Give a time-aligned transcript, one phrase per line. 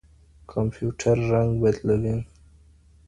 [0.51, 2.15] کمپيوټر رنګ بدلوي.